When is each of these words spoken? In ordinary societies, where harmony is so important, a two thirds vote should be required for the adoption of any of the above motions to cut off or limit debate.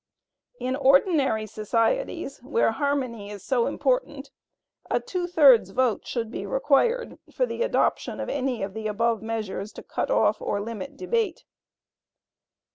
In 0.59 0.75
ordinary 0.75 1.45
societies, 1.45 2.39
where 2.41 2.71
harmony 2.71 3.29
is 3.29 3.43
so 3.45 3.67
important, 3.67 4.31
a 4.89 4.99
two 4.99 5.27
thirds 5.27 5.69
vote 5.69 6.07
should 6.07 6.31
be 6.31 6.43
required 6.43 7.19
for 7.31 7.45
the 7.45 7.61
adoption 7.61 8.19
of 8.19 8.27
any 8.27 8.63
of 8.63 8.73
the 8.73 8.87
above 8.87 9.21
motions 9.21 9.71
to 9.73 9.83
cut 9.83 10.09
off 10.09 10.41
or 10.41 10.59
limit 10.59 10.97
debate. 10.97 11.43